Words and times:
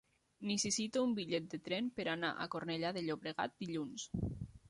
Necessito 0.51 1.03
un 1.07 1.11
bitllet 1.19 1.49
de 1.51 1.59
tren 1.67 1.91
per 1.99 2.07
anar 2.15 2.33
a 2.33 2.49
Cornellà 2.55 2.93
de 2.97 3.05
Llobregat 3.09 3.57
dilluns. 3.65 4.09